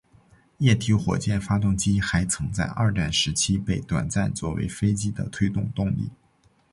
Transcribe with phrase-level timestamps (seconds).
[0.57, 6.09] 液体火箭发动机还曾在二战时期被短暂作为飞机的推进动力。